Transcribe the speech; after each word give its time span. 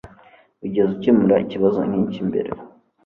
Wigeze 0.61 0.87
ukemura 0.95 1.35
ikibazo 1.45 1.79
nkiki 1.89 2.21
mbere? 2.29 2.49